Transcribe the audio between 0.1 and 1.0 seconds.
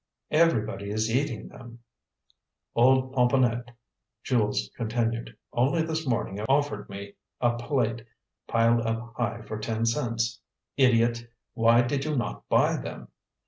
"Everybody